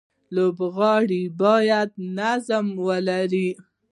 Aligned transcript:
لوبغاړي 0.35 1.23
باید 1.41 1.89
نظم 2.17 2.65
ولري. 2.85 3.49